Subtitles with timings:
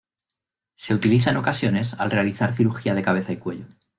[0.73, 3.65] Se utiliza en ocasiones al realizar cirugía de cabeza y cuello.